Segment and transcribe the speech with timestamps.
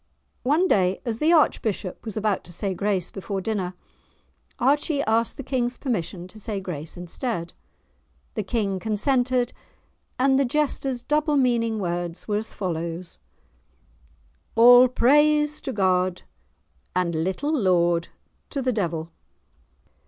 [0.41, 3.75] One day, as the archbishop was about to say grace before dinner,
[4.57, 7.53] Archie asked the King's permission to say grace instead.
[8.33, 9.53] The King consented,
[10.17, 13.19] and the jester's double meaning words were as follows:—
[14.55, 16.23] "All praise to God,
[16.95, 18.07] and little laud
[18.49, 19.11] to the devil!"